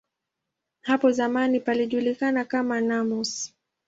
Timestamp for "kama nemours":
2.45-3.53